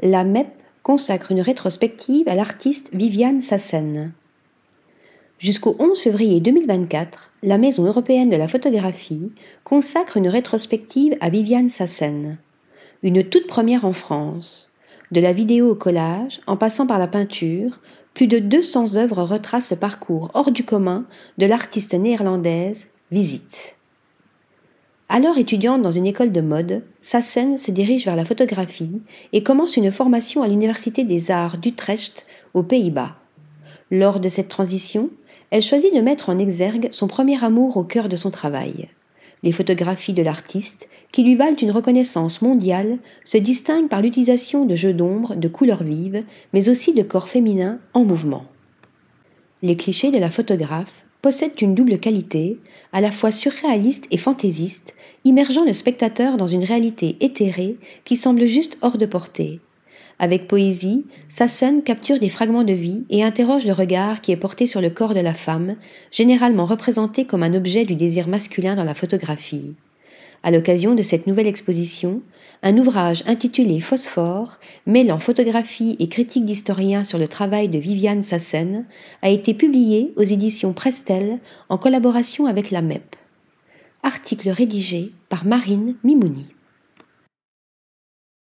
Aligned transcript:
la 0.00 0.24
MEP 0.24 0.48
consacre 0.82 1.32
une 1.32 1.40
rétrospective 1.40 2.28
à 2.28 2.34
l'artiste 2.34 2.90
Viviane 2.92 3.40
Sassen. 3.40 4.12
Jusqu'au 5.38 5.76
11 5.78 6.00
février 6.00 6.40
2024, 6.40 7.32
la 7.42 7.58
Maison 7.58 7.84
européenne 7.84 8.30
de 8.30 8.36
la 8.36 8.48
photographie 8.48 9.32
consacre 9.64 10.16
une 10.16 10.28
rétrospective 10.28 11.16
à 11.20 11.30
Viviane 11.30 11.68
Sassen, 11.68 12.38
une 13.02 13.24
toute 13.24 13.46
première 13.46 13.84
en 13.84 13.92
France. 13.92 14.68
De 15.10 15.20
la 15.20 15.32
vidéo 15.32 15.70
au 15.70 15.74
collage, 15.74 16.40
en 16.46 16.56
passant 16.56 16.86
par 16.86 16.98
la 16.98 17.08
peinture, 17.08 17.80
plus 18.14 18.26
de 18.26 18.38
200 18.38 18.96
œuvres 18.96 19.22
retracent 19.22 19.70
le 19.70 19.76
parcours 19.76 20.30
hors 20.34 20.50
du 20.50 20.64
commun 20.64 21.06
de 21.38 21.46
l'artiste 21.46 21.94
néerlandaise 21.94 22.88
Visite. 23.10 23.77
Alors 25.10 25.38
étudiante 25.38 25.80
dans 25.80 25.90
une 25.90 26.06
école 26.06 26.32
de 26.32 26.42
mode, 26.42 26.82
Sassen 27.00 27.56
se 27.56 27.70
dirige 27.70 28.04
vers 28.04 28.16
la 28.16 28.26
photographie 28.26 29.00
et 29.32 29.42
commence 29.42 29.78
une 29.78 29.90
formation 29.90 30.42
à 30.42 30.48
l'Université 30.48 31.02
des 31.02 31.30
Arts 31.30 31.56
d'Utrecht 31.56 32.26
aux 32.52 32.62
Pays-Bas. 32.62 33.16
Lors 33.90 34.20
de 34.20 34.28
cette 34.28 34.48
transition, 34.48 35.08
elle 35.50 35.62
choisit 35.62 35.94
de 35.94 36.02
mettre 36.02 36.28
en 36.28 36.38
exergue 36.38 36.90
son 36.92 37.06
premier 37.06 37.42
amour 37.42 37.78
au 37.78 37.84
cœur 37.84 38.10
de 38.10 38.16
son 38.16 38.30
travail. 38.30 38.88
Les 39.42 39.52
photographies 39.52 40.12
de 40.12 40.22
l'artiste, 40.22 40.90
qui 41.10 41.22
lui 41.22 41.36
valent 41.36 41.56
une 41.56 41.70
reconnaissance 41.70 42.42
mondiale, 42.42 42.98
se 43.24 43.38
distinguent 43.38 43.88
par 43.88 44.02
l'utilisation 44.02 44.66
de 44.66 44.74
jeux 44.74 44.92
d'ombre, 44.92 45.36
de 45.36 45.48
couleurs 45.48 45.84
vives, 45.84 46.22
mais 46.52 46.68
aussi 46.68 46.92
de 46.92 47.02
corps 47.02 47.30
féminins 47.30 47.78
en 47.94 48.04
mouvement. 48.04 48.44
Les 49.62 49.76
clichés 49.76 50.10
de 50.10 50.18
la 50.18 50.30
photographe 50.30 51.06
possèdent 51.22 51.60
une 51.62 51.74
double 51.74 51.98
qualité, 51.98 52.58
à 52.92 53.00
la 53.00 53.10
fois 53.10 53.30
surréaliste 53.30 54.06
et 54.10 54.18
fantaisiste, 54.18 54.94
immergeant 55.24 55.64
le 55.64 55.72
spectateur 55.72 56.36
dans 56.36 56.46
une 56.46 56.64
réalité 56.64 57.16
éthérée 57.20 57.76
qui 58.04 58.16
semble 58.16 58.46
juste 58.46 58.78
hors 58.80 58.98
de 58.98 59.06
portée. 59.06 59.60
Avec 60.20 60.48
poésie, 60.48 61.04
Sasson 61.28 61.80
capture 61.84 62.18
des 62.18 62.28
fragments 62.28 62.64
de 62.64 62.72
vie 62.72 63.04
et 63.08 63.22
interroge 63.22 63.66
le 63.66 63.72
regard 63.72 64.20
qui 64.20 64.32
est 64.32 64.36
porté 64.36 64.66
sur 64.66 64.80
le 64.80 64.90
corps 64.90 65.14
de 65.14 65.20
la 65.20 65.34
femme, 65.34 65.76
généralement 66.10 66.66
représenté 66.66 67.24
comme 67.24 67.44
un 67.44 67.54
objet 67.54 67.84
du 67.84 67.94
désir 67.94 68.26
masculin 68.26 68.74
dans 68.74 68.84
la 68.84 68.94
photographie. 68.94 69.74
À 70.42 70.50
l'occasion 70.50 70.94
de 70.94 71.02
cette 71.02 71.26
nouvelle 71.26 71.46
exposition, 71.46 72.22
un 72.62 72.76
ouvrage 72.78 73.22
intitulé 73.26 73.80
Phosphore, 73.80 74.58
mêlant 74.86 75.18
photographie 75.18 75.96
et 76.00 76.08
critique 76.08 76.44
d'historiens 76.44 77.04
sur 77.04 77.18
le 77.18 77.28
travail 77.28 77.68
de 77.68 77.78
Viviane 77.78 78.22
Sassen, 78.22 78.86
a 79.22 79.30
été 79.30 79.54
publié 79.54 80.12
aux 80.16 80.22
éditions 80.22 80.72
Prestel 80.72 81.38
en 81.68 81.78
collaboration 81.78 82.46
avec 82.46 82.70
la 82.70 82.82
MEP. 82.82 83.16
Article 84.02 84.50
rédigé 84.50 85.12
par 85.28 85.44
Marine 85.44 85.96
Mimouni. 86.04 86.46